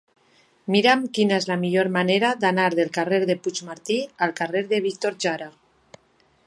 [0.75, 5.21] Mira'm quina és la millor manera d'anar del carrer de Puigmartí al carrer de Víctor
[5.27, 5.55] Jara.